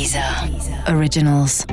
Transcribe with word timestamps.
Deezer 0.00 0.24
Originals. 0.96 1.66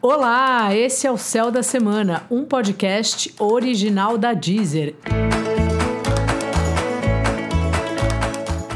Olá, 0.00 0.72
esse 0.72 1.04
é 1.04 1.10
o 1.10 1.16
Céu 1.16 1.50
da 1.50 1.64
Semana, 1.64 2.22
um 2.30 2.44
podcast 2.44 3.34
original 3.36 4.16
da 4.16 4.32
Deezer. 4.34 4.94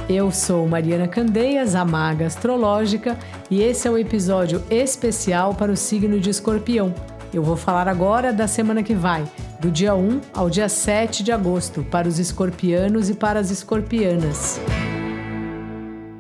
Eu 0.09 0.33
sou 0.33 0.67
Mariana 0.67 1.07
Candeias, 1.07 1.77
a 1.77 1.85
maga 1.85 2.27
astrológica, 2.27 3.17
e 3.49 3.63
esse 3.63 3.87
é 3.87 3.91
um 3.93 3.97
episódio 3.97 4.61
especial 4.69 5.55
para 5.55 5.71
o 5.71 5.77
signo 5.77 6.19
de 6.19 6.31
Escorpião. 6.31 6.93
Eu 7.33 7.45
vou 7.45 7.57
falar 7.57 7.87
agora 7.87 8.33
da 8.33 8.49
semana 8.49 8.83
que 8.83 8.93
vai, 8.93 9.25
do 9.61 9.71
dia 9.71 9.95
1 9.95 10.21
ao 10.33 10.51
dia 10.51 10.69
7 10.69 11.23
de 11.23 11.31
agosto, 11.31 11.85
para 11.85 12.09
os 12.09 12.19
escorpianos 12.19 13.09
e 13.09 13.15
para 13.15 13.39
as 13.39 13.53
escorpianas. 13.53 14.59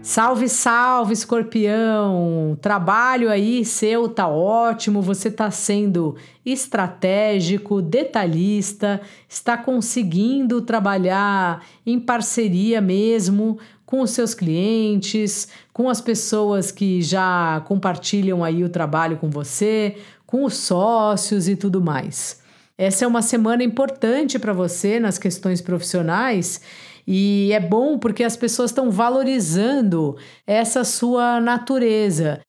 Salve, 0.05 0.50
salve, 0.50 1.14
escorpião! 1.14 2.58
Trabalho 2.61 3.31
aí 3.31 3.64
seu 3.64 4.07
tá 4.07 4.29
ótimo, 4.29 5.00
você 5.00 5.30
tá 5.30 5.50
sendo 5.50 6.14
estratégico, 6.44 7.80
detalhista, 7.80 9.00
está 9.27 9.57
conseguindo 9.57 10.61
trabalhar 10.61 11.64
em 11.86 11.99
parceria 11.99 12.82
mesmo 12.82 13.58
com 13.86 14.03
os 14.03 14.11
seus 14.11 14.35
clientes, 14.35 15.49
com 15.72 15.89
as 15.89 16.03
pessoas 16.03 16.71
que 16.71 17.00
já 17.00 17.63
compartilham 17.66 18.44
aí 18.44 18.63
o 18.63 18.68
trabalho 18.68 19.16
com 19.16 19.30
você, 19.30 19.96
com 20.27 20.44
os 20.44 20.55
sócios 20.55 21.49
e 21.49 21.57
tudo 21.57 21.80
mais. 21.80 22.43
Essa 22.77 23.07
é 23.07 23.08
uma 23.08 23.22
semana 23.22 23.64
importante 23.64 24.39
para 24.39 24.52
você 24.52 25.00
nas 25.00 25.16
questões 25.16 25.63
profissionais 25.63 26.61
e 27.07 27.50
é 27.53 27.61
bom 27.61 27.99
porque 27.99 28.25
as 28.25 28.36
pessoas 28.36 28.71
estão 28.71 28.90
valorizando 28.90 30.17
essa 30.46 30.85
sua 30.85 31.40
natureza. 31.40 32.41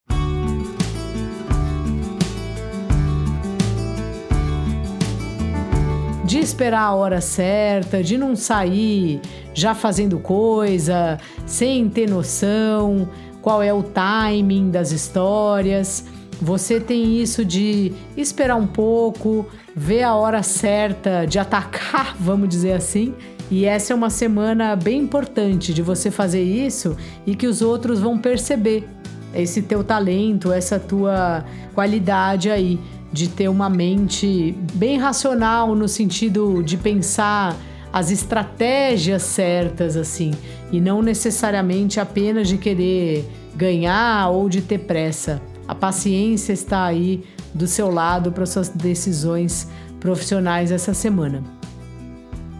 De 6.23 6.39
esperar 6.39 6.81
a 6.81 6.95
hora 6.95 7.21
certa, 7.21 8.01
de 8.03 8.17
não 8.17 8.35
sair 8.35 9.21
já 9.53 9.73
fazendo 9.73 10.19
coisa, 10.19 11.17
sem 11.45 11.87
ter 11.89 12.09
noção 12.09 13.07
qual 13.45 13.61
é 13.61 13.71
o 13.71 13.83
timing 13.83 14.71
das 14.71 14.91
histórias. 14.91 16.03
Você 16.41 16.79
tem 16.79 17.21
isso 17.21 17.45
de 17.45 17.93
esperar 18.17 18.55
um 18.55 18.65
pouco, 18.65 19.45
ver 19.75 20.01
a 20.01 20.15
hora 20.15 20.41
certa 20.41 21.25
de 21.25 21.37
atacar, 21.37 22.15
vamos 22.19 22.49
dizer 22.49 22.73
assim, 22.73 23.13
e 23.49 23.65
essa 23.65 23.93
é 23.93 23.95
uma 23.95 24.09
semana 24.09 24.75
bem 24.75 25.01
importante 25.01 25.73
de 25.73 25.81
você 25.81 26.09
fazer 26.09 26.43
isso 26.43 26.97
e 27.25 27.35
que 27.35 27.45
os 27.45 27.61
outros 27.61 27.99
vão 27.99 28.17
perceber 28.17 28.87
esse 29.33 29.61
teu 29.61 29.83
talento, 29.83 30.51
essa 30.51 30.79
tua 30.79 31.45
qualidade 31.73 32.49
aí 32.49 32.79
de 33.11 33.29
ter 33.29 33.47
uma 33.47 33.69
mente 33.69 34.55
bem 34.73 34.97
racional 34.97 35.75
no 35.75 35.87
sentido 35.87 36.63
de 36.63 36.75
pensar 36.75 37.55
as 37.93 38.11
estratégias 38.11 39.21
certas 39.21 39.95
assim 39.95 40.31
e 40.71 40.81
não 40.81 41.01
necessariamente 41.01 41.99
apenas 41.99 42.47
de 42.47 42.57
querer 42.57 43.25
ganhar 43.55 44.29
ou 44.29 44.49
de 44.49 44.61
ter 44.61 44.79
pressa. 44.79 45.41
A 45.67 45.75
paciência 45.75 46.51
está 46.51 46.83
aí 46.83 47.23
do 47.53 47.67
seu 47.67 47.89
lado 47.89 48.31
para 48.31 48.45
suas 48.45 48.69
decisões 48.69 49.67
profissionais 49.99 50.71
essa 50.71 50.93
semana. 50.93 51.41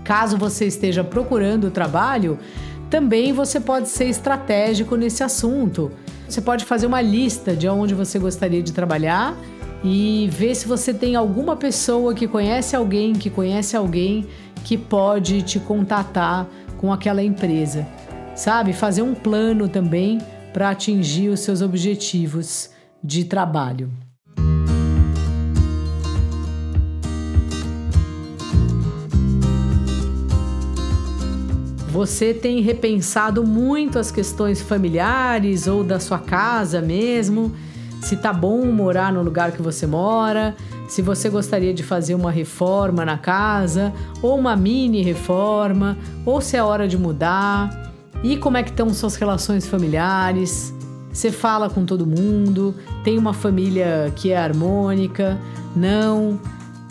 Caso 0.06 0.38
você 0.38 0.68
esteja 0.68 1.04
procurando 1.04 1.72
trabalho, 1.72 2.38
também 2.92 3.34
você 3.34 3.60
pode 3.60 3.90
ser 3.90 4.06
estratégico 4.06 4.96
nesse 4.96 5.24
assunto. 5.24 5.92
Você 6.30 6.40
pode 6.40 6.64
fazer 6.64 6.86
uma 6.86 7.02
lista 7.02 7.56
de 7.56 7.68
onde 7.68 7.96
você 7.96 8.20
gostaria 8.20 8.62
de 8.62 8.72
trabalhar 8.72 9.36
e 9.84 10.30
ver 10.32 10.56
se 10.56 10.68
você 10.68 10.94
tem 10.94 11.16
alguma 11.16 11.56
pessoa 11.56 12.14
que 12.14 12.28
conhece 12.28 12.76
alguém, 12.76 13.14
que 13.14 13.32
conhece 13.32 13.76
alguém 13.76 14.28
que 14.64 14.78
pode 14.78 15.42
te 15.42 15.60
contatar 15.60 16.48
com 16.78 16.94
aquela 16.94 17.24
empresa. 17.24 17.88
Sabe? 18.36 18.74
Fazer 18.74 19.02
um 19.02 19.16
plano 19.16 19.68
também 19.68 20.20
para 20.54 20.70
atingir 20.70 21.30
os 21.30 21.40
seus 21.40 21.62
objetivos 21.62 22.70
de 23.04 23.26
trabalho. 23.26 23.92
Você 31.96 32.34
tem 32.34 32.60
repensado 32.60 33.42
muito 33.48 33.98
as 33.98 34.12
questões 34.12 34.62
familiares 34.62 35.66
ou 35.66 35.82
da 35.82 35.98
sua 35.98 36.20
casa 36.20 36.82
mesmo? 36.82 37.54
Se 38.02 38.18
tá 38.18 38.34
bom 38.34 38.66
morar 38.66 39.14
no 39.14 39.24
lugar 39.24 39.54
que 39.54 39.62
você 39.62 39.88
mora? 39.88 40.58
Se 40.90 41.02
você 41.02 41.30
gostaria 41.30 41.74
de 41.74 41.84
fazer 41.84 42.14
uma 42.14 42.32
reforma 42.32 43.06
na 43.06 43.18
casa 43.18 43.94
ou 44.22 44.38
uma 44.38 44.58
mini 44.58 45.04
reforma, 45.04 45.98
ou 46.26 46.42
se 46.42 46.58
é 46.58 46.62
hora 46.62 46.86
de 46.86 46.98
mudar? 46.98 47.94
E 48.22 48.36
como 48.36 48.58
é 48.58 48.64
que 48.64 48.72
estão 48.72 48.94
suas 48.94 49.16
relações 49.16 49.66
familiares? 49.66 50.74
Você 51.14 51.32
fala 51.32 51.70
com 51.70 51.86
todo 51.86 52.06
mundo? 52.06 52.76
Tem 53.06 53.18
uma 53.18 53.34
família 53.34 54.12
que 54.18 54.34
é 54.34 54.38
harmônica? 54.38 55.40
Não? 55.74 56.38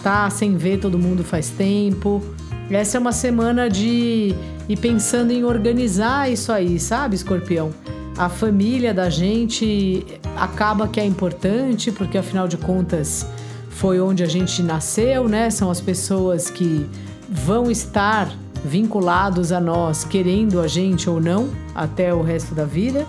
Tá 0.03 0.31
sem 0.31 0.57
ver 0.57 0.79
todo 0.79 0.99
mundo 0.99 1.23
faz 1.23 1.51
tempo? 1.51 2.23
Essa 2.71 2.97
é 2.97 3.01
uma 3.01 3.13
semana 3.13 3.69
de 3.69 4.35
e 4.69 4.77
pensando 4.77 5.31
em 5.31 5.45
organizar 5.45 6.31
isso 6.31 6.53
aí, 6.53 6.79
sabe, 6.79 7.15
escorpião? 7.15 7.71
A 8.17 8.29
família 8.29 8.95
da 8.95 9.11
gente 9.11 10.07
acaba 10.37 10.87
que 10.87 11.01
é 11.01 11.05
importante, 11.05 11.91
porque 11.91 12.17
afinal 12.17 12.47
de 12.47 12.57
contas 12.57 13.27
foi 13.71 14.01
onde 14.01 14.23
a 14.23 14.27
gente 14.27 14.63
nasceu, 14.63 15.29
né? 15.29 15.51
São 15.51 15.71
as 15.71 15.81
pessoas 15.81 16.49
que 16.49 16.89
vão 17.29 17.71
estar 17.71 18.33
vinculados 18.65 19.53
a 19.53 19.61
nós, 19.61 20.05
querendo 20.05 20.61
a 20.61 20.69
gente 20.69 21.11
ou 21.11 21.21
não, 21.21 21.51
até 21.75 22.15
o 22.15 22.23
resto 22.23 22.55
da 22.55 22.65
vida. 22.65 23.05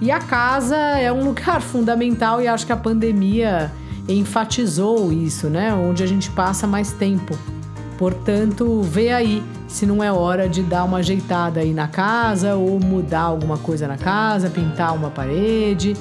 E 0.00 0.10
a 0.10 0.18
casa 0.18 0.76
é 0.76 1.10
um 1.12 1.24
lugar 1.28 1.62
fundamental 1.62 2.42
e 2.42 2.48
acho 2.48 2.66
que 2.66 2.72
a 2.72 2.76
pandemia 2.76 3.72
enfatizou 4.08 5.12
isso, 5.12 5.48
né? 5.48 5.72
Onde 5.72 6.02
a 6.02 6.06
gente 6.06 6.30
passa 6.30 6.66
mais 6.66 6.92
tempo. 6.92 7.38
Portanto, 7.98 8.80
vê 8.80 9.10
aí 9.10 9.42
se 9.66 9.84
não 9.84 10.02
é 10.02 10.10
hora 10.10 10.48
de 10.48 10.62
dar 10.62 10.84
uma 10.84 10.98
ajeitada 10.98 11.60
aí 11.60 11.74
na 11.74 11.88
casa 11.88 12.54
ou 12.54 12.78
mudar 12.78 13.22
alguma 13.22 13.58
coisa 13.58 13.88
na 13.88 13.98
casa, 13.98 14.48
pintar 14.48 14.94
uma 14.94 15.10
parede, 15.10 15.94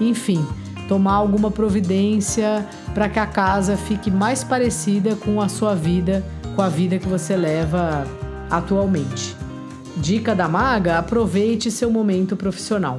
enfim, 0.00 0.46
tomar 0.88 1.14
alguma 1.14 1.50
providência 1.50 2.64
para 2.94 3.08
que 3.08 3.18
a 3.18 3.26
casa 3.26 3.76
fique 3.76 4.12
mais 4.12 4.44
parecida 4.44 5.16
com 5.16 5.40
a 5.40 5.48
sua 5.48 5.74
vida, 5.74 6.24
com 6.54 6.62
a 6.62 6.68
vida 6.68 6.98
que 6.98 7.08
você 7.08 7.36
leva 7.36 8.06
atualmente. 8.48 9.36
Dica 9.96 10.36
da 10.36 10.48
maga: 10.48 10.98
aproveite 10.98 11.68
seu 11.68 11.90
momento 11.90 12.36
profissional. 12.36 12.98